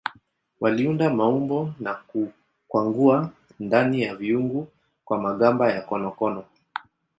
[0.59, 4.67] Waliunda maumbo na kukwangua ndani ya viungu
[5.05, 6.45] kwa magamba ya konokono.